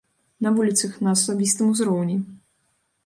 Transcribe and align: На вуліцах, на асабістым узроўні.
На 0.45 0.53
вуліцах, 0.59 0.95
на 1.07 1.13
асабістым 1.17 1.71
узроўні. 1.75 2.17